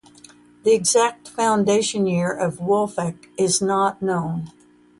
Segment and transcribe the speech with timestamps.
[0.63, 4.51] The exact foundation year of Wolfach is not known.